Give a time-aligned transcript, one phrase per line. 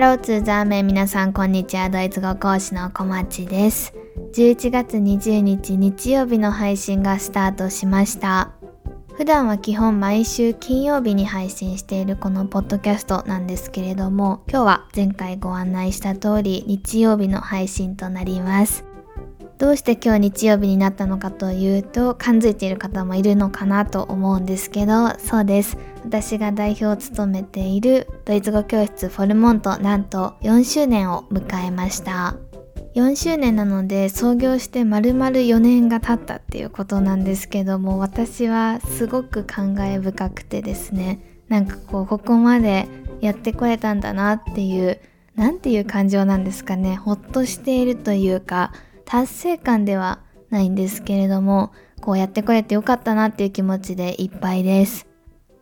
[0.00, 1.90] ローツーザーメン皆さんこんにちは。
[1.90, 3.92] ドイツ語講師の小町です。
[4.32, 8.52] 11月20日日曜日の配信がスタートしました。
[9.12, 18.89] 普段は基本毎週金曜日に配信しているこのポッドキャストなんですけれども今日は前回ご案内した通り日曜日の配信となります。
[19.60, 25.76] どうして今日日曜日になったのかというと感づいている方もいるのかなと思うんですけどそうです。
[26.02, 32.36] 私が代表を務めているドイツ語教室フォルモントなんと4周年を迎えました。
[32.94, 42.88] 4周年なので創業して丸々4年が経ったっていうことなんですけども私はすごく感慨深くてですねなんかこうここまで
[43.20, 44.98] やってこれたんだなっていう
[45.36, 48.72] 何ていう感情なんですかねほっとしているというか
[49.10, 55.08] 達成感ではないんですけれどもこうやってこれてよかったなっていう気持ちでいっぱいです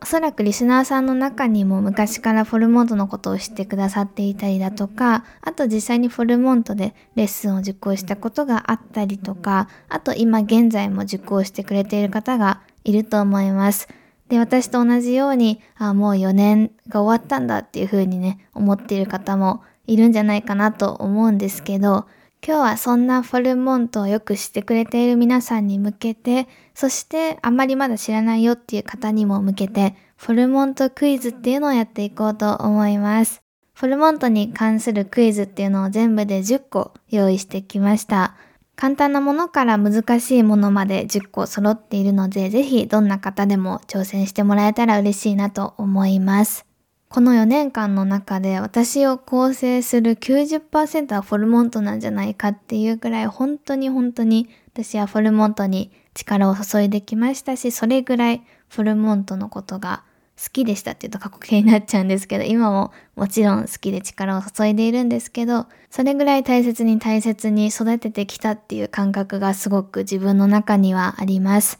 [0.01, 13.89] おそらくリスナーさんの中にも昔からフォルモントのことを知ってくださっていたりだとか、あと実際にフォルモントでレッスンを受講したことがあったりとか、あと今現在も受講してくれている方がいると思います。
[14.29, 22.05] で、私と同じように、あ、もう4年が終わったんだっていう風にね、思っている方もいるんじゃないかなと思うんですけど、
[22.45, 33.41] 今日はそんなフォルモントをよく知ってくれている皆さんに向けて、そしてあんまりまだ知らないよっていう方にも向けて、フォルモントクイズっていうのをやっていこうと思います。
[33.73, 38.35] フォルモントに関するクイズっていうのを全部で10個用意してきました。
[38.75, 46.68] 簡単なものから難しいものまで10個揃っているので、ぜひどんな方でも挑戦してもらえたら嬉しいなと思います。
[47.09, 60.03] この4年間の中で私を構成する90%はフォルモントなんじゃないかっていうくらい本当に本当に私はフォルモントに力を注いできましたし、それぐらいフォルモントのことが
[60.37, 71.79] 好きでしたって言うと過去形になっちゃうんですけど、今ももちろん好きで力を注いでいるんですけど、それぐらい大切に大切に育ててきたっていう感覚がすごく自分の中にはあります。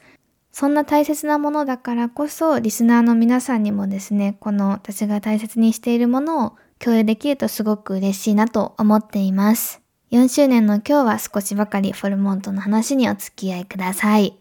[0.52, 9.82] そんな大切なものだからこそ、リスナーの皆さんにもですね、この私が大切にしているものを共有できるとすごく嬉しいなと思っています。
[10.12, 14.40] 4周年の今日は少しばかりフォルモントの話にお付き合いください。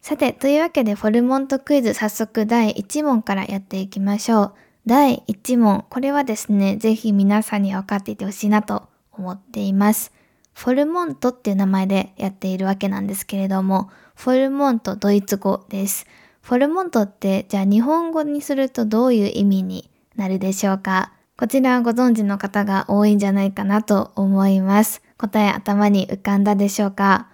[0.00, 4.54] さて、というわけでフォルモントクイズ早速第1問からやっていきましょう。
[4.86, 5.84] 第1問。
[5.88, 10.12] これはですね、ぜひ皆さんに分かっていてほしいなと思っています。
[10.56, 16.06] フォルモントっていう名前でやっているわけなんですけれども、フォルモントドイツ語です。
[16.40, 21.12] フォルモントってじゃあ日本語にするとどういう意味になるでしょうか？
[21.36, 25.02] こちらはご存知の方が多いんじゃないかなと思います。
[25.18, 27.28] 答え頭に浮かんだでしょうか？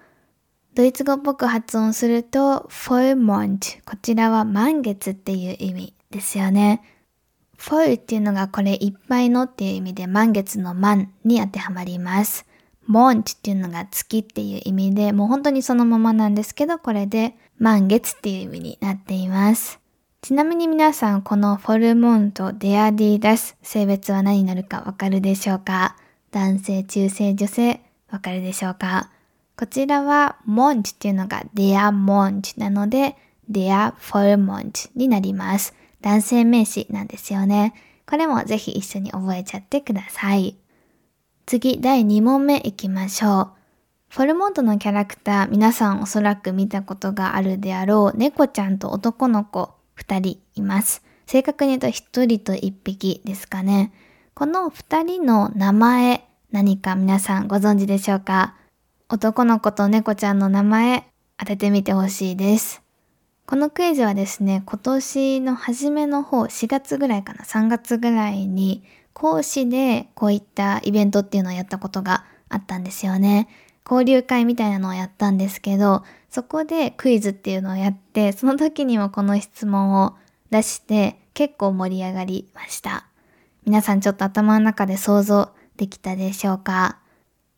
[0.74, 3.68] ドイツ語っぽく発音すると、フォルモント。
[3.86, 6.82] こちらは満月っていう意味ですよね。
[7.56, 12.46] フォルっていうのがこれいっぱいのっていう意味で満月の満に当てはまります。
[12.86, 19.78] モンチっていうのが月っていう意味で、もう本当にそのままなんですけど、これで満月っていう意味になっています。
[20.20, 25.96] ちなみに皆さん、このフォルモンとデアディダス、性別は何になるかわかるでしょうか？
[26.30, 29.10] 男性、中性、女性、わかるでしょうか？
[29.56, 33.16] こちらはモンチっていうのがデアモンチなので、
[33.48, 35.74] デアフォルモンチになります。
[36.00, 37.74] 男性名詞なんですよね。
[38.06, 40.56] これもぜひ一緒に覚えちゃってください。
[41.52, 43.48] 次、第2問目いきましょう。
[44.08, 51.02] フォルモントのキャラクター、皆さんおそらく見たことがあるであろう猫ちゃんと男の子2人います。
[51.26, 53.92] 正確に言うと1人と1匹ですかね。
[54.32, 58.54] この2人の名前、何か皆さんご存知でしょうか？
[59.10, 61.04] 男の子と猫ちゃんの名前
[61.36, 62.80] 当ててみてほしいです。
[63.44, 73.48] このクイズはですね、今年の初めの方、4月ぐらいかな、3月ぐらいに講師でこういったイベントっていうのをやったことがあったんですよね。
[73.84, 80.14] 交流会みたいなのをやったんですけど、そこでクイズっていうのをやって、その時にもこの質問を
[80.50, 83.06] 出して結構盛り上がりました。
[83.66, 86.98] 皆さんちょっと頭の中で想像できたでしょうか？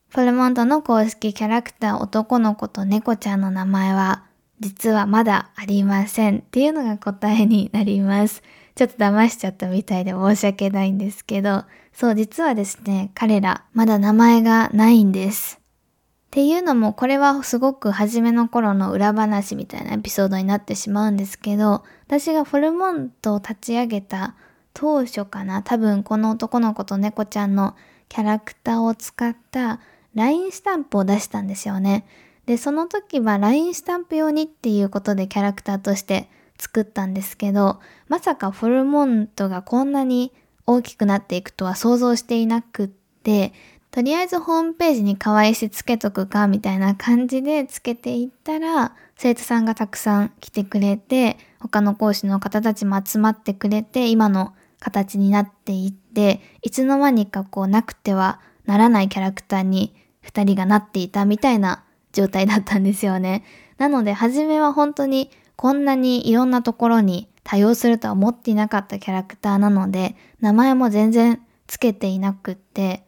[0.09, 4.23] フォルモントの公式キャラクター男の子と猫ちゃんの名前は
[4.61, 8.43] 実はまだありませんっていうのが答えになります。
[8.75, 15.61] ちょっと騙しちゃったみたいで申し訳ないんですけど、そう実はですね、彼らまだ名前がないんです。
[15.61, 24.35] っていうのもこれはすごく初めの頃の裏話みたいなエピソードになってしまうんですけど、私がフォルモントを立ち上げた
[24.73, 27.77] 当初かな、多分この男の子と猫ちゃんの
[28.09, 29.79] キャラクターを使った
[30.17, 32.05] LINE スタンプを出したんですよね。
[32.47, 36.29] で、その時は LINE スタンプ用にっていうことでキャラクターとして
[36.59, 40.33] 作ったんですけど、まさかフォルモントがこんなに
[40.67, 43.53] 大きくなっていくとは想像していなくって、
[43.91, 63.45] とりあえずホームページに可愛いしつけとくかみたいな感じでつけていったら、生徒さんがたくさん来てくれて、他の講師の方たちも集まってくれて、今の形になっていって、いつの間にかこうなくてはならないキャラクターに二人がなっていたみたいな状態だったんですよね。
[63.79, 73.05] なので、初めは本当にこんなにいろんなところに多用するとは思っていなかったキャラクターなので、名前も全然つけていなくって、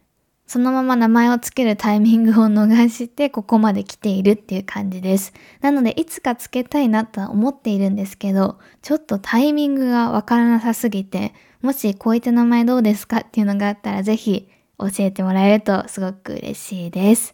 [0.47, 5.33] そのまま名前をつけるタイミングを逃してここまで来ているっていう感じです。
[5.61, 17.33] なのでいつかつけたいなとは思っているんですけど、ちょっとタイミングがわからなさすぎて、もしこういった名前どうですかっていうのがあったらぜひ教えてもらえるとすごく嬉しいです。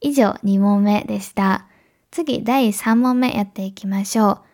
[0.00, 1.66] 以上2問目でした。
[2.12, 4.51] 次第3問目やっていきましょう。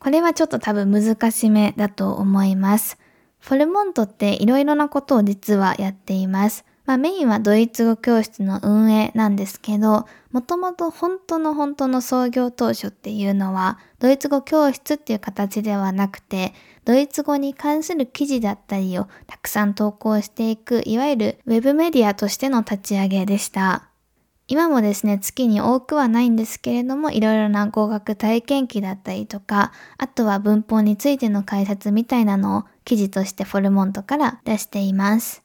[0.00, 2.98] これはちょっと多分難しめだと思います。
[3.38, 6.64] フォルモントっていろいろなことを実はやっています。
[6.86, 16.54] まあメインはドイツ語教室の運営なんですけど、もともと本当の本当の創業当初っていうのは、ドイツ語教室っていう形ではなくて、
[16.86, 23.89] ドイツ語に関する記事だったりをたくさん投稿していく、いわゆるウェブメディアとしての立ち上げでした。
[24.50, 35.44] 今もですね、月に多くはないんですけれども、いろいろな語学体験記だったりとか、あとは文法についての解説みたいなのを記事としてフォルモントから出しています。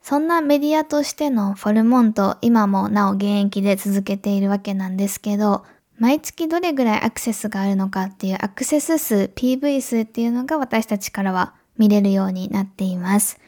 [0.00, 5.62] そんなメディアとしてのフォルモント、今もなお現役で続けているわけなんですけど、
[5.98, 13.38] 毎月どれぐらいアクセスがあるのかっていうアクセス数、PV 数っていうのが私たちからは見れるようになっています。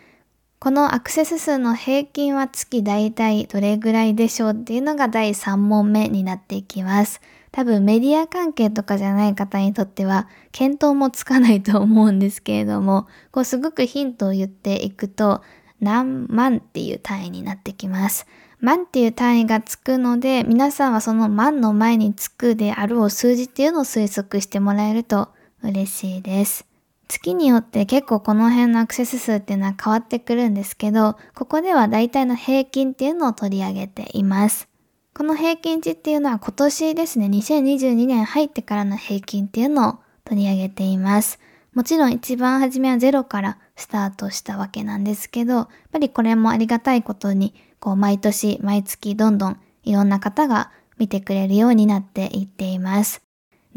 [0.60, 7.20] このアクセス数の平均は月大体どれぐらいでしょうっていうのが第3問目になっていきます。
[7.52, 15.42] 多分メディア関係とかじゃない方にとっては見当もつかないと思うんですけれども、こうすごくヒントを言っていくと
[15.80, 18.26] 何万っていう単位になってきます。
[18.60, 25.28] 万っていう単位がつくので、皆さんはその万の前につくであろう数字っていうのを推測してもらえると
[25.62, 26.66] 嬉しいです。
[27.08, 34.68] 月によって結構この辺のアクセス数っていうのは変わってくるんですけど、ここでは大体の平均っていうのを取り上げています。
[35.14, 41.40] この平均値っていうのは今年ですね、2022年入ってからの平均っていうのを取り上げています。
[41.74, 53.27] もちろん一番初めはゼロからスタートしたわけなんですけど、やっぱりこれもありがたいことに、こう毎年毎月どんどんいろんな方が見てくれるようになっていっています。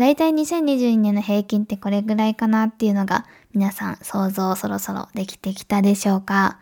[0.02, 6.60] だいたい2022年の平均ってこれぐらいかなっていうのが皆さん想像そろそろできてきたでしょうか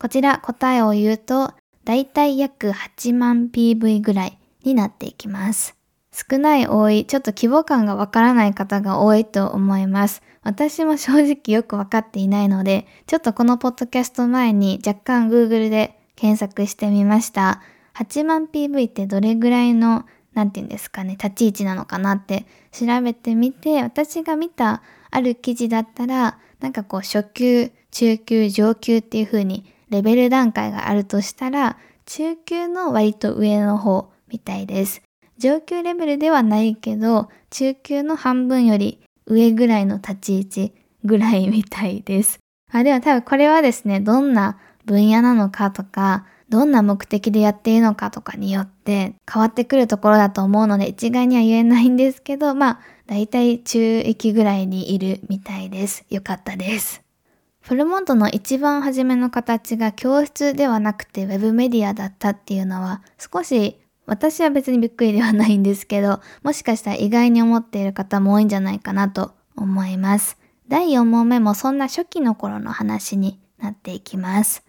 [0.00, 5.76] こちら答えを言うと、だいたい約8万 PV ぐらいになっていきます。
[6.12, 10.20] 少ない多い、ちょっと規模感がわからない方が多いと思います。
[10.42, 17.62] 私も正直よくわかっていないので、ちょっとこのポッドキャスト前に若干 Google で検索してみました。
[17.94, 35.02] 8万 PV ってどれぐらいのなんて言うんですかね、立ち位置なのかなって調べてみて、私が見たある記事だったら、なんかこう初級、中級、上級っていう風にレベル段階があるとしたら、中級の割と上の方みたいです。
[35.38, 40.74] 上級レベルではないけど、中級の半分より上ぐらいの立ち位置
[41.04, 42.38] ぐらいみたいです。
[42.70, 56.04] あでも多分これはですね、どんな分野なのかとか、どんな目的でやっているのかとかによって変わってくるところだと思うので一概には言えないんですけど、まあ、だいたい中域ぐらいにいるみたいです。
[56.10, 57.02] よかったです。
[57.62, 70.36] フルモントの一番初めの形が教室ではなくてウェブメディアだったっていうのは少し私は別にびっくりではないんですけど、もしかしたら意外に思っている方も多いんじゃないかなと思います。
[70.68, 74.66] 第4問目もそんな初期の頃の話になっていきます。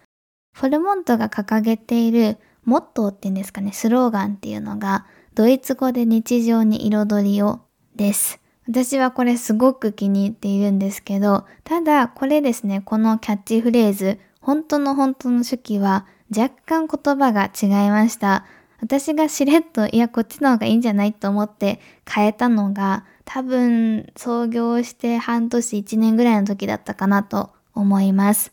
[0.54, 5.06] フォルモントが掲げているモットーっていうんですかね、スローガンっていうのが、
[5.36, 7.62] ドイツ語で日常に彩りを
[7.96, 8.40] です。
[8.68, 16.06] 私はこれすごく気に入っているんですけど、ただこれですね、このキャッチフレーズ、本当の本当の初期は
[16.36, 18.46] 若干言葉が違いました。
[18.80, 21.80] 私がしれっと、いや、こっちの方がいいんじゃないと思って
[22.10, 28.53] 変えたのが、多分創業して半年1年ぐらいの時だったかなと思います。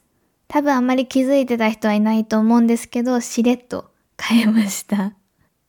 [0.51, 3.89] 多分あんまり気づいてた人はいないと思うんですけど、しれっと
[4.21, 5.15] 変えました。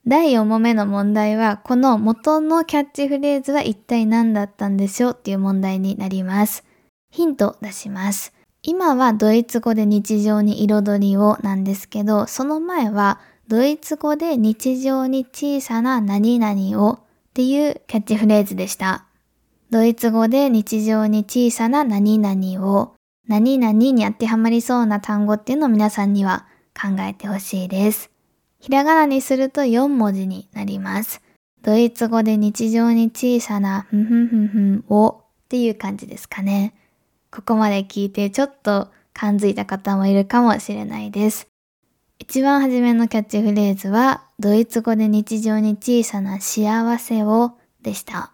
[0.08, 6.64] 第4問目の問題は、この元のキャッチフレーズは一体何だったんでしょうっていう問題になります。
[7.12, 8.34] ヒント出します。
[8.64, 17.00] 今はドイツ語で日常に彩りをなんですけど、その前はドイツ語で日常に小さな何々をっ
[17.36, 19.06] ていうキャッチフレーズでした。
[19.70, 22.96] ドイツ語で日常に小さな何々を
[23.32, 28.12] 何々に当てはまりそうな単語っていうのを皆さんには考えてほしいです。
[28.60, 31.22] ひらがなにすると4文字になります。
[31.62, 36.74] ドイツ語で日常に小さなふんふんふんふんをっていう感じですかね。
[37.32, 41.48] ここまで聞いてちょっと感づいた方もいるかもしれないです。
[42.20, 48.34] 一番初めのキャッチフレーズは、ドイツ語で日常に小さな幸せをでした。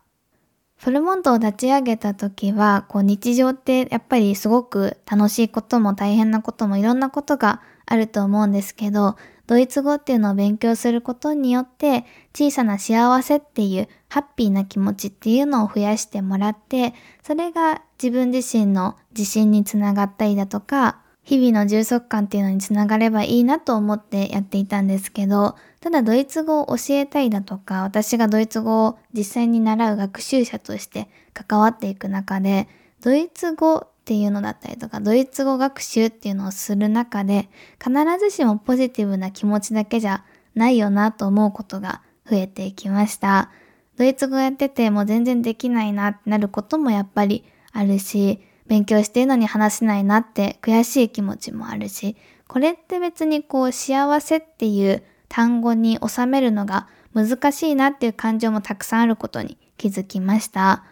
[0.77, 9.17] フルモントを立ち上げた時は、こう日常ってやっぱりすごく楽しいことも大変なこともいろんなことがあると思うんですけど、
[9.47, 12.05] ドイツ語っていうのを勉強することによって
[12.35, 16.93] 小さな幸せっていうハッピーな気持ちっていうのを増やしてもらって、
[17.23, 32.69] それが自分自身の自信につながったりだとか、日々の充足感っていうのにつながればいいなと思ってやっていたんですけど、ただドイツ語を教えたいだとか、私がドイツ語を実際に習う学習者として関わっていく中で、
[33.03, 37.91] ドイツ語っていうのだったりとか、ドイツ語学習っていうのをする中で、必
[38.21, 40.23] ずしもポジティブな気持ちだけじゃ
[40.55, 43.51] ないよなと思うことが増えていきました。
[43.97, 47.43] ドイツ語やってても全然できないなってなることもやっぱり
[47.73, 52.15] あるし、勉強してるのに話せないなって悔しい気持ちもあるし、
[52.47, 60.83] これって別にこう幸せっていう単語に収めるのが難しいなっていう感情もたくさんあることに気づきました。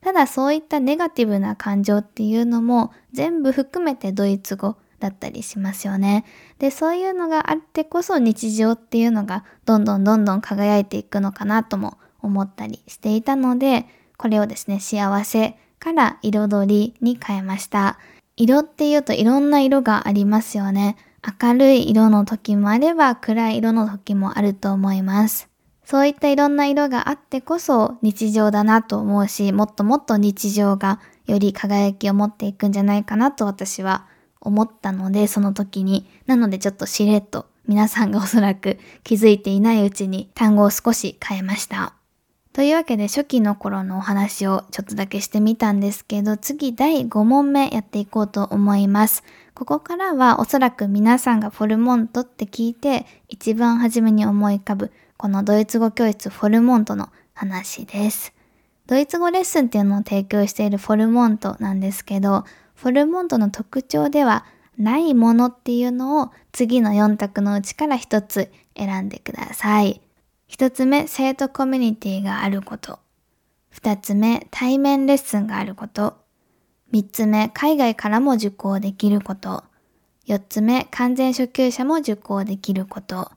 [0.00, 6.24] ただそういったネガティブな感情っていうのも全部含めてドイツ語だったりしますよね。
[6.58, 13.86] で、そういうのがあってこそ日常っていうのがどんどんどんどん輝いていくのかなとも思ったりしていたので、
[14.16, 17.98] これをですね、幸せから彩りに変えました。
[18.36, 20.96] 色っていうといろんな色がありますよね。
[21.42, 25.50] 明るい色の時もあれば暗い色の時もあると思います。
[25.84, 34.06] そういったいろんな色があってこそ日常だなと思うし、もっともっと日常がより輝きを持っていくんじゃないかなと私は
[34.40, 36.06] 思ったので、その時に。
[36.24, 41.94] なのでちょっとしれっと皆さんがおそらく気づいていないうちに単語を少し変えました。
[42.54, 49.24] というわけで初期の頃のお話をちょっとだけしてみたんですけど、次第5問目やっていこうと思います。
[49.54, 58.32] ここからはおそらく皆さんがフォルモントって聞いて一番初めに思い浮かぶこのドイツ語教室フォルモントの話です。
[58.86, 62.44] ドイツ語レッスンっていうのを提供しているフォルモントなんですけど、
[62.76, 64.44] フォルモントの特徴では
[64.78, 70.03] ないものっていうのを次の4択のうちから1つ選んでください。
[70.54, 73.00] 一つ目、生徒コミュニティがあること。
[73.70, 76.16] 二つ目、対面レッスンがあること。
[76.92, 79.64] 三つ目、海外からも受講できること。
[80.26, 83.32] 四つ目、完全初級者も受講できること。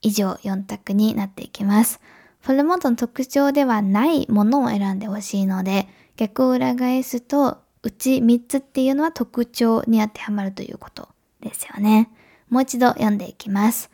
[0.00, 2.00] 以上4択になっていきます。
[2.40, 11.10] フォルモントの特徴ではないものを選んでほしいので、逆を裏返すと、うち3つっていうのは特徴に当てはまるということ
[11.42, 12.10] ですよね。
[12.48, 13.90] もう一度読んでいきます。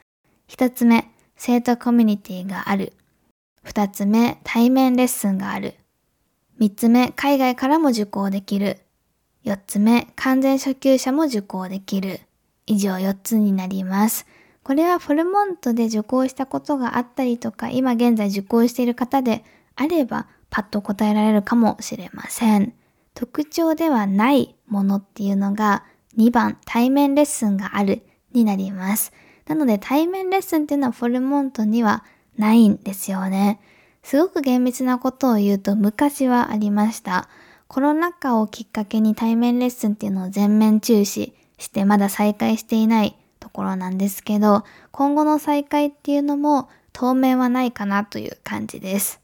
[0.46, 1.10] 1つ目、
[1.42, 2.92] 生徒コミュニティがある。
[3.62, 5.72] 二つ目、対面レッスンがある。
[6.58, 8.76] 三つ目、海外からも受講できる。
[9.42, 12.20] 四つ目、完全初級者も受講できる。
[12.66, 14.26] 以上四つになります。
[14.62, 19.42] これはフォルモントで受講したことがあったりとか、今現在受講している方で
[19.76, 22.74] あれば、パッと答えられるかもしれません。
[23.14, 25.84] 特徴ではないものっていうのが
[26.18, 28.02] 2番対面レッスンがある
[28.34, 29.14] になります。
[29.50, 32.04] なので対面レッスンっていうのはフォルモントには
[32.38, 33.58] ないんですよね。
[34.04, 37.28] すごく厳密なことを言うと昔はありました。
[37.66, 49.20] コロナ禍をきっかけに対面レッスンっていうのを全面中止してまだ再開していないところなんですけど、今後の再開っていうのも当面はないかなという感じです。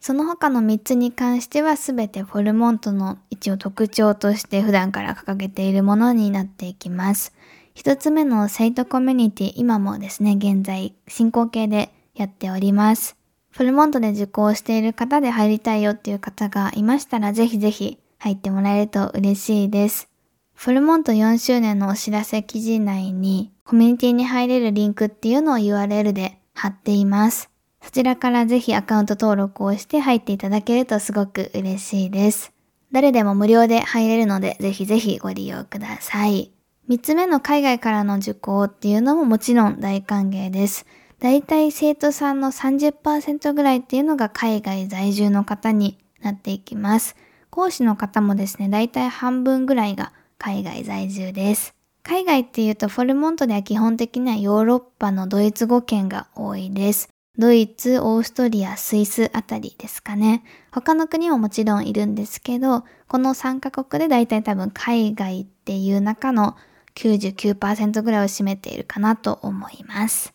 [0.00, 7.32] その他の3つに関しては全てフォルモントの一応特徴として普段から掲げているものになっていきます。
[7.74, 13.16] 一つ目の生徒コミュニティ、今もですね、現在進行形でやっております。
[13.50, 20.08] フルモントで受講している方で入りたいよっていう方がいましたら、ぜひぜひ入ってもらえると嬉しいです。
[20.54, 27.50] フルモント4周年のお知らせ記事内に、コミュニティに入れるリンクっていうのを URL で貼っています。
[27.82, 32.52] そちらからぜひアカウント登録をして入っていただけるとすごく嬉しいです。
[32.92, 36.51] 誰でも無料で入れるので、ぜひぜひご利用ください。
[36.88, 40.84] 三つ目の海外からの受講っていうのももちろん大歓迎です。
[41.20, 47.14] だいたい生徒さんの30%ぐらいっていうのが海外在住の方になっていきます。
[47.50, 51.74] 講師の方もですね、だいたい半分ぐらいが海外在住です。
[52.02, 57.08] 海外っていうとフォルモントでは基本的にはヨーロッパのドイツ語圏が多いです。
[57.38, 60.42] ドイツ、オーストリア、スイスあたりですかね。
[60.72, 66.56] 他の国ももちろんいるんですけど、この3カ国でだいたい多分海外っていう中の
[66.94, 70.34] 99%ぐらいを占めているかなと思います。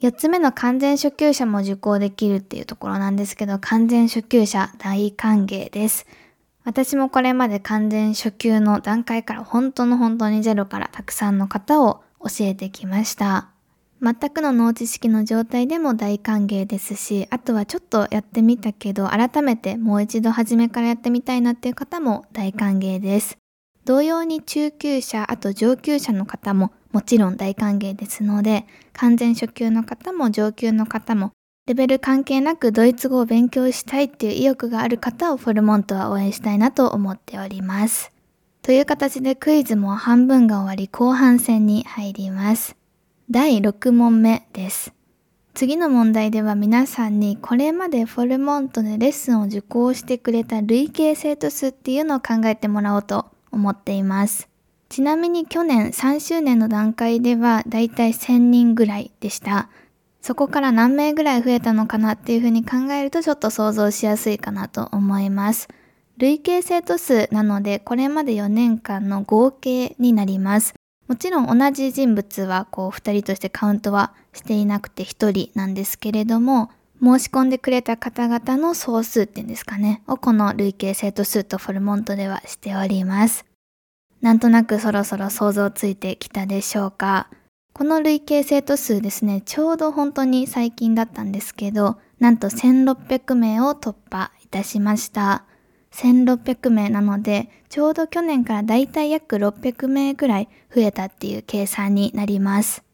[0.00, 6.06] 4つ目の完全初級者も受講できるっていうところなんですけど、完全初級者大歓迎です。
[6.64, 13.48] 私もこれまで完全初級の段階から本当の本当にゼロからたくさんの方を教えてきました。
[14.02, 23.38] 全くの脳知識の状態でも大歓迎ですし、あとはちょっとやってみたけど、改めてもう一度初めからやってみたいなっていう方も大歓迎です。
[23.86, 31.30] 同様に中級者、あと上級者の方ももちろん大歓迎ですので、完全初級の方も上級の方も、
[31.68, 38.10] レベル関係なくドイツ語を勉強したいっていう意欲がある方をフォルモントは応援したいなと思っております。
[38.60, 42.74] という形でクイズも半分が終わり後半戦に入ります。
[43.30, 44.92] 第6問目です。
[45.54, 54.48] 次の問題では皆さんにこれまでフォルモントでレッスンを受講してくれた累計生徒数っていうのを考えてもらおうと思っています。
[54.88, 59.68] ちなみに去年3周年の段階ではだいたい1000人ぐらいでした。
[60.22, 65.68] そこから何名ぐらい増えたのかなっていうふうに考えるとちょっと想像しやすいかなと思います。
[66.18, 70.74] 累計生徒数なのでこれまで4年間の合計になります。
[71.08, 76.70] もちろん同じ人物はこう2人としてカウントはしていなくて1人なんですけれども
[77.02, 83.44] 申し込んでくれた方々の総数っていうんですかねをこの累計生徒数とフォルモントではしております。
[84.22, 87.28] なんとなくそろそろ想像ついてきたでしょうか。
[87.72, 95.44] この累計生徒数ですね、ちょうど本当に最近だったんですけど、なんと1600名を突破いたしました。
[95.92, 102.85] 1600名なので、ちょうど去年からだいたい約600名ぐらい増えたっていう計算になります。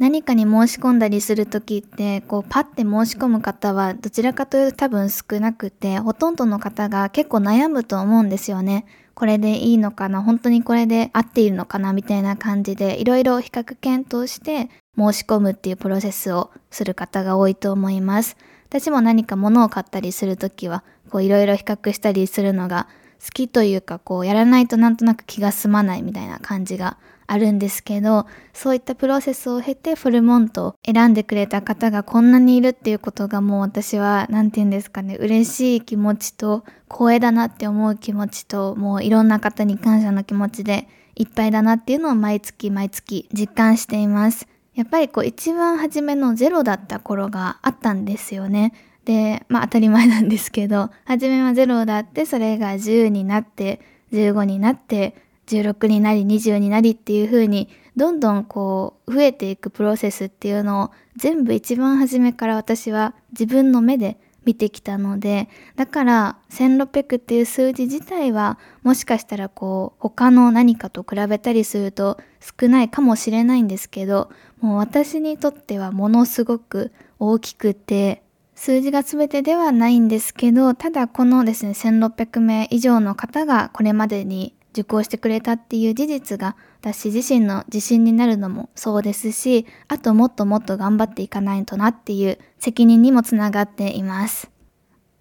[0.00, 8.86] 何かに申し込んだりするときって、こうパッて申し込む方はどちらかというと多分少なくて、ほとんどの方が結構悩むと思うんですよね。
[9.12, 18.38] これでいいのかな本当にこれで合っているのかなみたいな感じで、いろいろ比較検討して申し込むっていうプロセスをする方が多いと思います。
[18.70, 22.88] 私も何か物を買ったりするときは、こういろいろ比較したりするのが
[23.22, 26.96] 好きというか、こうやらないとなんとなく気が済まないみたいな感じが
[27.30, 44.48] あるんですけど、そういったプロセスを経てフルモントを選んでくれた方がこんなにいるっていうことがもう私は、なんて言うんですかね、嬉しい気持ちと、光栄だなって思う気持ちと、もういろんな方に感謝の気持ちでいっぱいだなっていうのを毎月毎月実感しています。
[44.74, 48.72] やっぱりこう一番初めのゼロだった頃があったんですよね。
[49.04, 53.80] で、まあ当たり前なんですけど、初めはゼロだって、それが10になって、
[54.12, 55.14] 15になって、
[55.56, 78.22] 16になり20になりっていう風にどんどんこう増えていくプロセスっていうのを全部一番初めから私は自分の目で見てきたのでだから1600っていう数字自体はもしかしたらこう他の何かと比べたりすると少ないかもしれないんですけどもう私にとってはものすごく大きくて
[78.54, 94.50] 数字が全てではないんですけどただこのですね1600名以上の方がこれまでに受講してくれたっていう事実が私自身の自信になるのもそうですし、あともっともっと頑張っていかないとなっていう責任にもつながっています。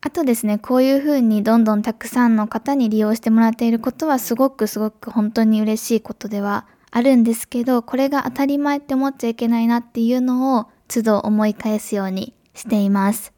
[0.02, 13.34] あとですね、こういうふうにどんどんたくさんの方に利用してもらっていることはすごくすごく本当に嬉しいことではあるんですけど、これが当たり前って思っちゃいけないなっていうのを都度思い返すようにしています。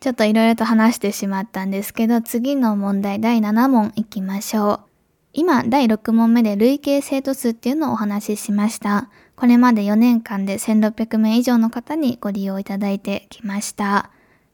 [0.00, 4.93] ちょっといろいろと話してしまったんですけど、次の問題第7問いきましょう。
[5.36, 9.10] 今、第6問目で累計生徒数っていうのをお話ししました。
[9.34, 14.10] これまで4年間で1600名以上の方にご利用いただいてきました。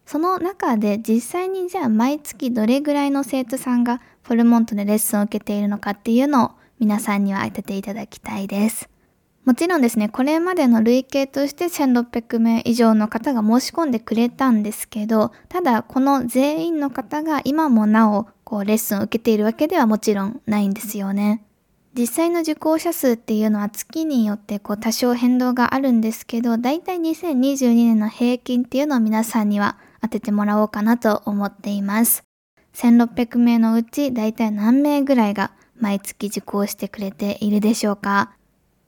[0.07, 8.89] その中で実際にじゃあ毎月どれぐらいの生徒さんがフォルモントでレッスンを受けているのかっていうのを皆さんには当てていただきたいです。
[9.45, 21.43] もちろんですね、これまでの累計として1600名以上の方が申し込んでくれたんですけど、ただこの全員の方が今もなおこうレッスンを受けているわけではもちろんないんですよね。
[21.95, 32.23] 実際の受講者数っていうのは月によってこう多少変動があるんですけど、だいたい2022年の平均っていうのを皆さんには当ててもらおうかなと思っています。
[32.75, 38.33] 1600名のうちだいたい何名ぐらいが毎月受講してくれているでしょうか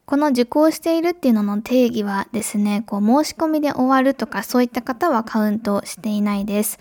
[0.04, 6.78] この受講しているっていうのの定義はですね、こう申し込みで終わるとかそういった方はカウントしていないです。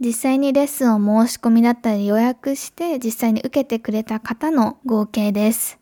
[0.00, 5.78] 実際にレッスンを申し込みだったり予約して実際に受けてくれた方の合計です。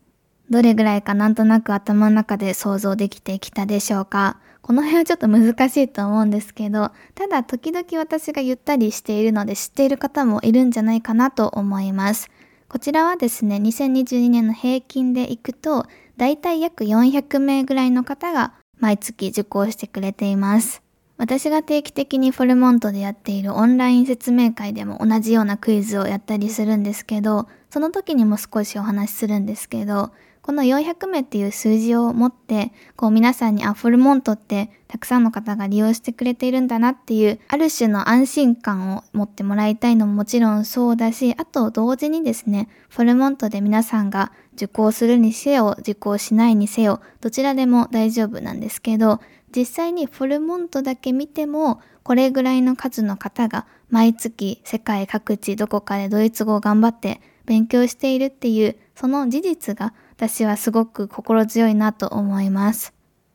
[0.49, 12.29] どれぐらいかなんとなく頭の中で想像できてきたでしょうかこの辺はちょっと難しいと思うんですけど、ただ時々私が言ったりしているので知っている方もいるんじゃないかなと思います。
[12.69, 15.87] こちらはですね、2022年の平均でいくと、
[16.21, 20.83] だいたい約400名ぐらいの方が毎月受講してくれています。
[21.17, 30.11] 私が定期的にフォルモントでやっているオンライン説明会でも同じようなクイズをやったりするんですけど、その時にも少しお話しするんですけど、
[30.43, 49.19] この400名っていう数字を持って、こう皆さんにアフォルモントってたくさんの方が利用してくれているんだなっていう、ある種の安心感を持ってもらいたいのももちろんそうだし、あと同時にですね、フォルモントで皆さんが受講するにせよ、受講しないにせよ、どちらでも大丈夫なんですけど、
[49.55, 62.93] 実際にフォルモントだけ見ても、これぐらいの数の方が毎月世界各地どこかでドイツ語を頑張って勉強しているっていう、その事実が私はすごく心強いなと思います。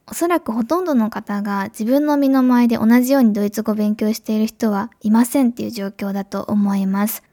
[0.09, 7.25] おそらくほとんどの方が自分の身の前で同じようにドイツ語を勉強している人はいませんっていう状況だと思います。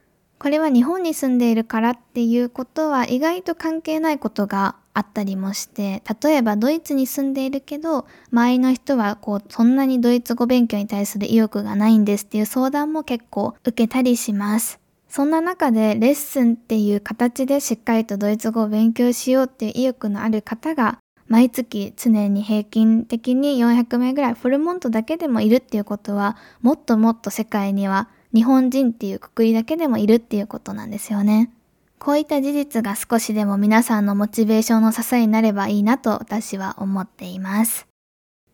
[0.44, 14.82] これは日本に住んでいるからっていうことは意外と関係ないことがあったりもして、例えばドイツに住んでいるけど、周りの人はこう、そんなにドイツ語勉強に対する意欲がないんですっていう相談も結構受けたりします。
[15.08, 20.98] そんな中でレッスンっていう形でしっかりとドイツ語を勉強しようっていう意欲のある方が
[21.30, 31.52] 毎月常に平均的に400名ぐらいフルモントだけでもいるっていうことはもっともっと世界には日本人っていうくくりだけでもいるっていうことなんですよね。
[32.00, 37.88] こういった事実が少しでも皆さんのモチベーションの支えになればいいなと私は思っています。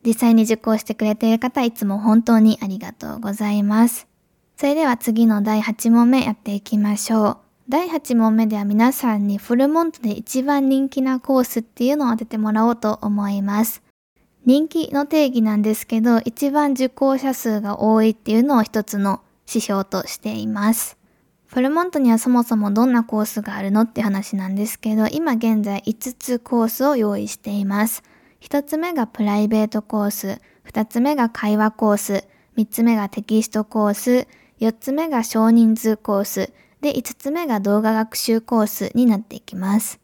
[0.06, 4.08] 実際に受講してくれている方いつも本当にありがとうございます。
[4.56, 7.38] それでは次の第8問目やっていきましょう。
[7.70, 13.82] 第8問目では皆さんにフルモントで一番人気なコースっていうのを当ててもらおうと思います。
[14.46, 20.98] 人気の定義なんですけど、一番受講者数が多いっていうのを一つの指標としています。
[21.48, 28.04] フルモントにはそもそもどんなコースがあるのって話なんですけど、今現在5つコースを用意しています。
[28.42, 30.40] 1つ目がプライベートコース、
[30.72, 34.28] 2つ目が会話コース、3つ目がテキストコース、
[34.60, 40.00] 4つ目が少人数コース、で、5つ目が動画学習コースになっていきます。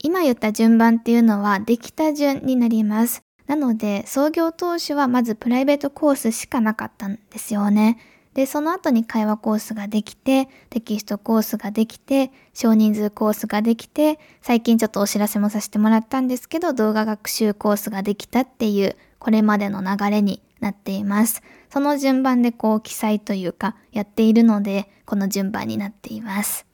[0.00, 3.22] 今言った順番っていうのはできた順になります。
[3.46, 7.98] なので、創業当初はまずプライベートコースしかなかったんですよね。
[8.38, 21.42] で、その後に会話コースができて、テキストコースができて、少人数コースができて、最近ちょっとお知らせもさせてもらったんですけど、動画学習コースができたっていう、これまでの流れになっています。
[21.68, 26.64] その順番でこう記載というかやっているので、この順番になっています。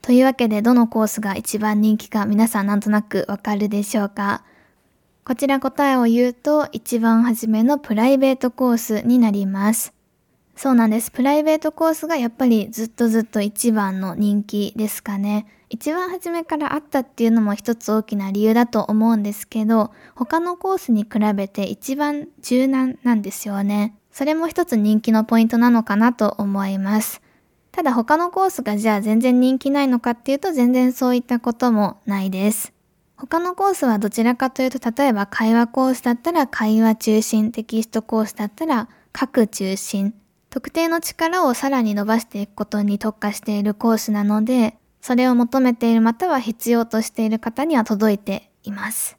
[0.00, 4.42] というわけでどのコースが一番人気か皆さんなんとなくわかるでしょうか？
[5.24, 9.92] こちら答えを言うと一番初めのプライベートコースになります。
[10.62, 11.10] そうなんです。
[11.10, 15.44] プライベートコースがやっぱりずっとずっと一番の人気ですかね。
[15.70, 23.96] 一番初めからあったっていうのも一つ大きな理由だと思うんですけど、他のコースに比べて一番柔軟なんですよね。
[24.12, 27.20] それも一つ人気のポイントなのかなと思います。
[27.72, 32.72] ただ他のコースがじゃあ全然人気ないのかっていうと全然そういったこともないです。
[33.16, 40.14] 他のコースはどちらかというと例えば会話コースだったら会話中心、テキストコースだったら書く中心、
[40.52, 49.16] 特定の力をさらに伸ばしていくことに特化しているコースなので、それを求めているまたは必要としている方には届いています。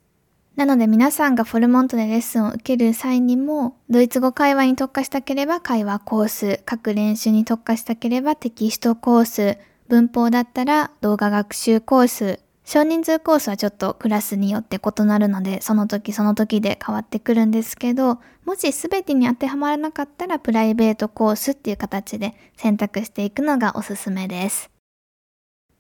[0.55, 24.69] なので皆さんがフォルモントでレッスンを受ける際にも、ドイツ語会話に特化したければ会話コース、書く練習に特化したければテキストコース、文法だったら動画学習コース、少人数コースはちょっとクラスによって異なるので、その時その時で変わってくるんですけど、もし全てに当てはまらなかったらプライベートコースっていう形で選択していくのがおすすめです。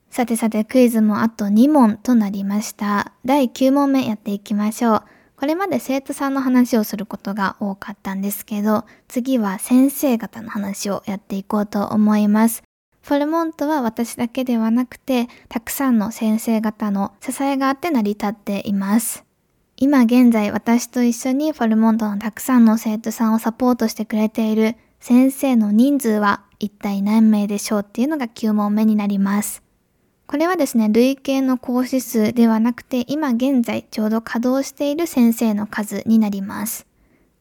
[0.09, 3.13] さてさてクイズもあと2問となりました。
[3.25, 5.03] 第9問目やっていきましょう。
[5.37, 12.61] これまで生徒さんの話をすることが多かったんですけど、次は先生方の話をやっていこうと思います。
[13.03, 19.25] フォルモントは私だけではなくて、たくさんの先生方の支えがあって成り立っています。
[19.75, 29.61] 今現在私と一緒にフォルモントのたくさんの生徒さんをサポートしてくれている先生の人数は一体何名でしょうっていうのが9問目になります。
[30.25, 36.87] これはですね、累計の講師数ではなくて、今現在ちょうど稼働している先生の数になります。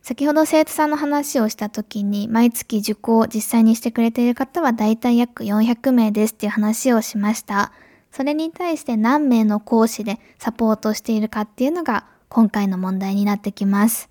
[0.03, 7.73] 先ほど生徒さんの話をした時に、毎月受講を実際にしてくれている方はだいたい約400名ですっていう話をしました。
[8.11, 14.11] それに対して何名の講師でサポートしているかっていうのが今回の問題になってきます。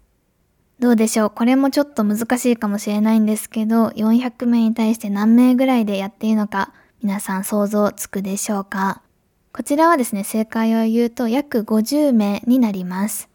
[0.80, 1.30] どうでしょう？
[1.30, 6.73] これもちょっと難しいかもしれないんですけど、400名に対して何名ぐらいでやっているのか、
[7.04, 9.01] 皆さん想像つくでしょうか？
[9.54, 13.27] こちらはですね、正解を言うと約50名になります。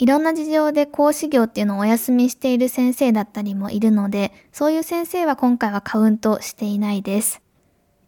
[0.00, 7.42] いろんな事情で講師業っていうのをお休みしている先生だったりもいるので、そういう先生は今回はカウントしていないです。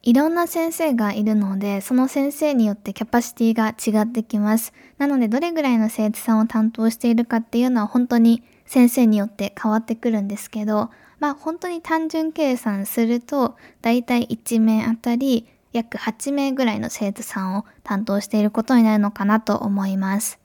[0.00, 4.72] いろんな先生がいるので、その先生によってキャパシティが違ってきます。
[4.96, 10.88] なので、どれぐらいの生徒さんを担当しているかっていうのは本当に先生によって変わってくるんですけど、
[11.20, 20.41] まあ本当に単純計算すると、だいたい1名あたり約8名ぐらいの生徒さんを担当していることになるのかなと思います。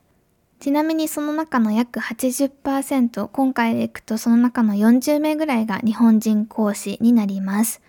[0.59, 7.81] ちなみにその中の約80%、今回でいくとその中の40名ぐらいが日本人講師になります。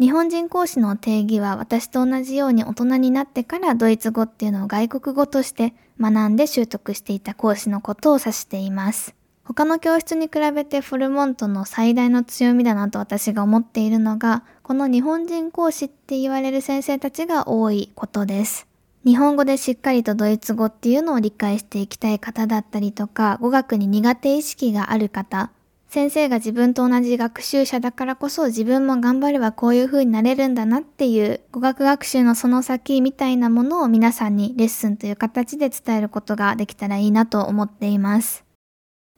[0.00, 9.14] 日本人講師の定義は私と同じように大人になってからドイツ語っていうのを外国語として学んで習得していた講師のことを指しています。
[9.44, 18.66] 他の教室に比べてフォルモントの最大の強みだなと私が思っているのが、この日本人講師って言われる先生たちが多いことです。
[19.06, 25.52] 日本語でしっかりとドイツ語っていうのを理解していきたい方だったりとか、語学に苦手意識がある方、
[25.88, 38.44] 先生が自分と同じ学習者だからこそ自分も頑張ればこういう風になれるんだなっていう語学学習のその先みたいなものを皆さんにレッスンという形で伝えることができたらいいなと思っています。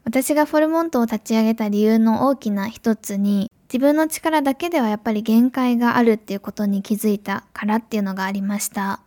[0.04, 9.00] 私がフォルモントを立ち上げた理由の大きな一つに、自分の力だけではやっぱり限界があるっていうことに気づいたからっていうのがありました。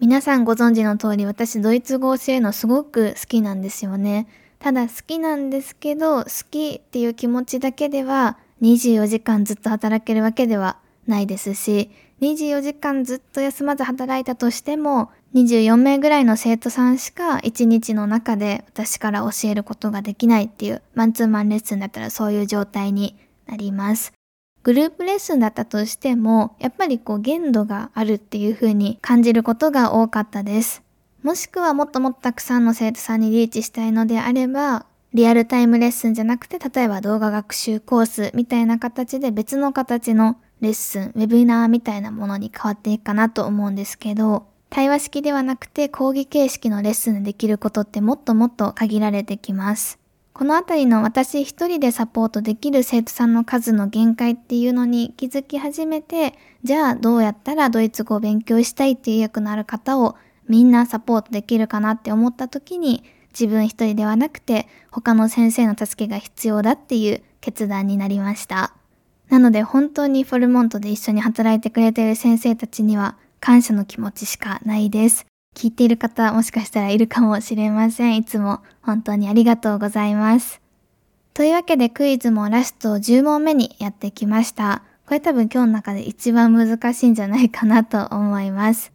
[0.00, 4.28] 皆さんご存知の通り私ドイツ語を教えるのすごく好きなんですよね。
[4.60, 24.17] ただ好きなんですけど、好きっていう気持ちだけでは24時間ずっと働けるわけではないですし、24時間ずっと休まず働いたとしても、24名ぐらいの生徒さんしか1日の中で私から教えることができないっていうマンツーマンレッスンだったらそういう状態になります。
[24.68, 30.82] グループレッスンだったとしても、やっぱりこう限度があるっていう風に感じることが多かったです。
[31.22, 49.98] もしくはもっともっとたくさんの生徒さんにリーチしたいのであれば、リアルタイムレッスンじゃなくて、例えば動画学習コースみたいな形で別の形のレッスン、ウェブナーみたいなものに変わっていくかなと思うんですけど、対話式ではなくて講義形式のレッスンでできることってもっともっと限られてきます。
[50.38, 60.14] このあたりの私一人でサポートできる生徒さんの数の限界っていうのに気づき始めて、じゃあどうやったらドイツ語を勉強したいっていう役のある方を
[60.48, 68.74] みんなサポートできるかなって思った時に、自分一人ではなくて他の先生の助けが必要だっていう決断になりました。
[69.30, 75.27] なので本当にフォルモントで一緒に働いてくれている先生たちには感謝の気持ちしかないです。
[75.58, 78.16] 聞いている方もしかしたらいるかもしれません。
[78.16, 80.60] いつも本当にありがとうございます。
[81.34, 84.84] というわけでクイズもラスト10問目にやってきました。
[85.04, 88.92] これ多分今日の中で一番難しいんじゃないかなと思います。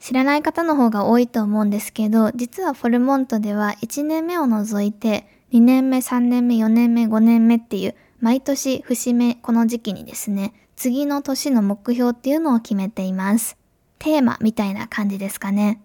[0.00, 13.58] 知らない方の方が多いと思うんですけど、実はフォルモントでは1年目を除いて2年目、3年目、4年目、5年目っていう毎年節目この時期にですね、次の年の目標っていうのを決めています。
[13.98, 15.82] テーマみたいな感じですかね。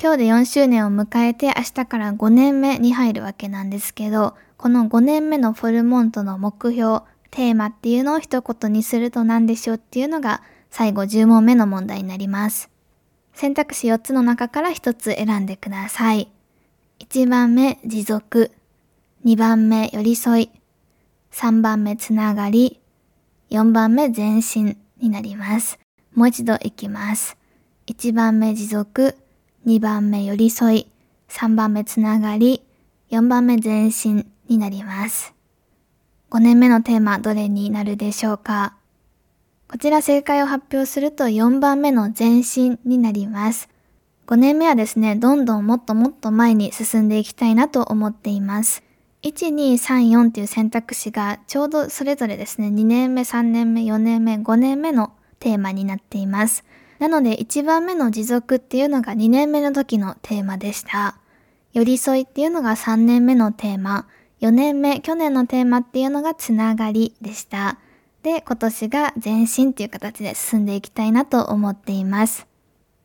[0.00, 7.00] 今日で4周年を迎えて明日から5年目に入るわけなんですけど、この5年目のフォルモントの目標、
[7.32, 12.70] テーマっていうのを一言にすると何でしょうっていうのが最後10問目の問題になります。
[13.32, 16.30] 選択肢4つの中から1つ選んでください。
[17.00, 18.52] 1番目、持続。
[19.24, 20.50] 2番目、寄り添い。
[21.32, 22.80] 3番目、つながり。
[23.50, 25.80] 4番目、前進になります。
[26.14, 27.36] もう一度いきます。
[27.88, 29.16] 1番目持続、
[29.68, 30.86] 2番目寄り添い、
[31.28, 32.62] 3番目つながり、
[33.10, 35.34] 4番目前進になります。
[36.30, 38.76] 5年目のテーマどれになるでしょうか？
[39.70, 43.68] こちら正解を発表すると4番目の前進になります。
[44.26, 48.82] 5年目はですね、どんどんもっともっと前に進んでいきたいなと思っています。
[49.22, 56.64] 1、2、3、4っていう選択肢がちょうどそれぞれですね、2年目、3年目、4年目、5年目のテーマになっています。
[56.98, 61.16] なので1番目の持続っていうのが2年目の時のテーマでした。
[61.72, 64.06] 寄り添いっていうのが3年目のテーマ。
[64.40, 67.78] 4年目、去年のテーマっていうのがつながりでした。
[68.22, 72.46] で、今年が前進っていう形で進んでいきたいなと思っています。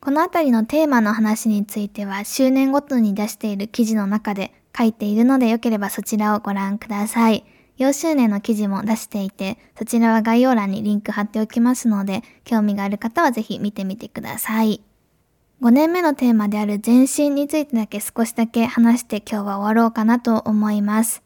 [0.00, 7.44] このあたりのテーマの話については、周年ごとに出している記事の中で書いているので、よければそちらをご覧ください。
[7.78, 14.82] 4周年の記事も出していて、そちらは概要欄にリンク貼っておきますので、興味がある方はぜひ見てみてください。
[15.62, 21.22] 5年目のテーマである前進についてだけ少しだけ話して今日は終わろうかなと思います。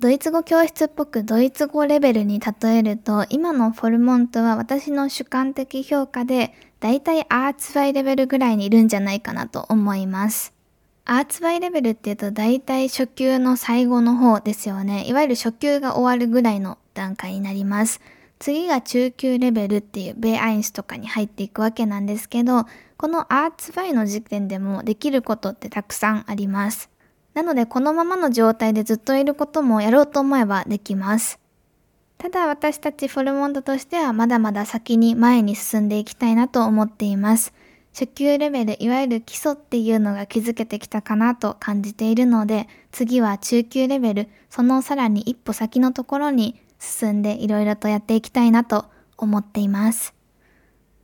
[0.00, 10.54] ドイツ語教室っぽくドイツ語レベルに例えると、今のフォルモントは私の主観的評価で、だいたいアーツバイレベルぐらいにいるんじゃないかなと思います。
[11.12, 15.08] アーツバイレベルっていうとだいたい初級の最後の方ですよね。
[15.08, 18.00] いわゆる初級が終わるぐらいの段階になります。
[18.38, 22.64] 次が中級レベルっていうベイアインスとかに入っていくわけなんですけど、
[22.96, 26.88] このアーツバイの時点でもできることってたくさんあります。
[27.34, 31.40] なのでこのままの状態でずっといることもやろうと思えばできます。
[32.18, 37.52] ただ私たちフォルモンドとしてはまだまだ先に前に進んでいきたいなと思っています。
[37.92, 50.14] 初級レベル、いわゆる基礎っていうのが築けてきたかなと感じているので、次は中級レベル、そのさらに一歩先のところに進んでいろいろとやっていきたいなと思っています。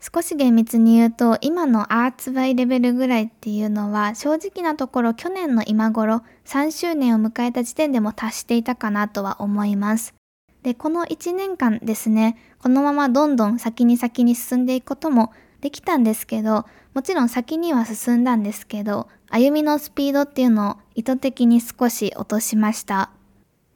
[0.00, 10.14] 少し厳密に言うと、今のアーツバイレベルぐらいっていうのは、正直なところ去年の今頃、3周年を迎えた時点でも達していたかなとは思います。
[10.62, 23.10] で、この1年間ですね、このままどんどん先に先に進んでいくこともできたんですけど、もちろん先には進んだんですけど、歩みのスピードっていうのを意図的に少し落としました。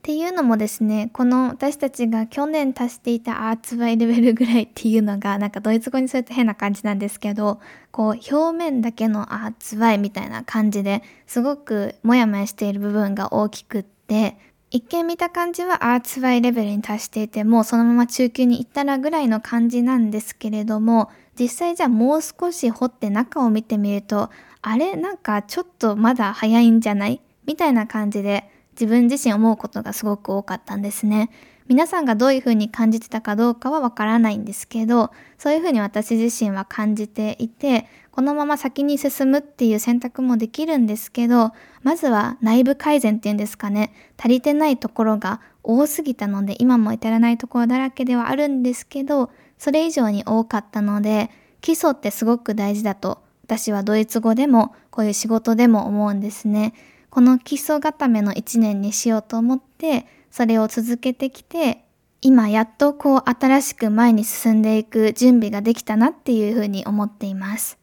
[0.01, 14.39] っていうのもですね、この私たちが去年足していたアーツバイレベルぐらいっていうのが、なんかドイツ語にすると変な感じなんですけど、こう表面だけのアーツバイみたいな感じですごくモヤモヤしている部分が大きくって、
[14.71, 24.31] 一見見た感じはアーツバイレベルに達していてもうそのまま中級に行ったらぐらいの感じなんですけれども、実際じゃあもう少し掘って中を見てみると、
[24.63, 27.21] あれなんかちょっとまだ早いんじゃない？
[27.47, 31.31] みたいな感じで自分自身思うことがすごく多かったんですね。
[31.67, 41.53] 皆さんがどういうふうに感じてたかどうかはわからないんですけど、そういうふうに私自身は感じていて、このまま先に進むっていう選択もできるんですけど、
[41.85, 49.31] まずは内部改善っていうんですかね、足りてないところが多すぎたので、今も至らないところだらけではあるんですけど、
[49.61, 56.73] それ以上に多かったので、基礎ってすごく大事だと、私はドイツ語でもこういう仕事でも思うんですね。
[57.11, 61.85] この基礎固めの一年にしようと思って、それを続けてきて、
[62.23, 67.77] 今やっとこう新しく前に進んでいく準備ができたなっていうふうに思っています。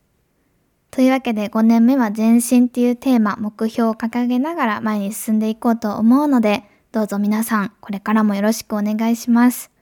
[0.90, 9.77] というわけで5年目は前進っていうテーマ、目標を掲げながら前に進んでいこうと思うので、どうぞ皆さんこれからもよろしくお願いします。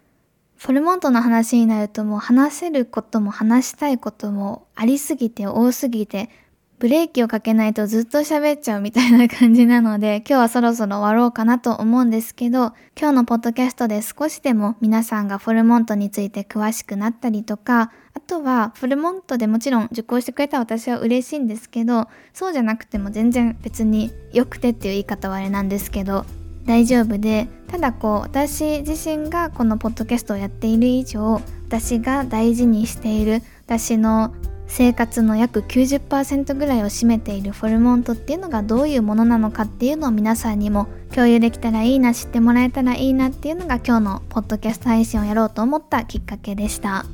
[0.58, 6.30] フォルモントの話になるともう話せることも話したいこともありすぎて多すぎて
[6.78, 26.26] ブレーキをかけないとずっと喋っちゃうみたいな感じなので、 今日はそろそろ終わろうかなと思うんですけど、今日のポッドキャストで少しでも皆さんがフォルモントについて詳しくなったりとか、あとはフォルモントでもちろん受講してくれた私は嬉しいんですけど、そうじゃなくても全然別に良くてっていう言い方はあれなんですけど、
[26.66, 34.34] 大丈夫で、ただこう私自身がこのポッドキャストをやっている以上、私が大事にしている私の
[34.68, 47.06] 生活の約90%ぐらいを占めているフォルモントっていうのがどういうものなのかっていうのを皆さんにも共有できたらいいな知ってもらえたらいいなっていうのが今日のポッドキャスト配信をやろうと思ったきっかけでした。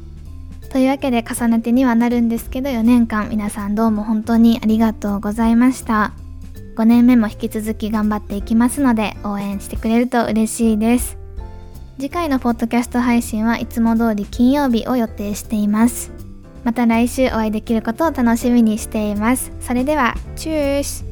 [0.71, 6.13] というわけで重ねてにはなるんですけど4年間皆さんどうも本当にありがとうございました。
[6.82, 11.15] 5年目も引き続き頑張っていきますので応援してくれると嬉しいです。
[12.00, 16.12] 次回のポッドキャスト配信はいつも通り金曜日を予定しています。
[16.63, 19.52] また来週お会いできることを楽しみにしています。
[19.60, 21.11] それでは、チュース。